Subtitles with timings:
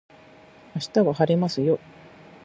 [0.73, 1.79] 明日は晴れますよ